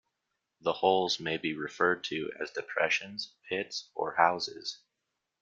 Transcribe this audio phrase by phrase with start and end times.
[0.61, 4.79] The holes may be referred to as "depressions", "pits", or "houses".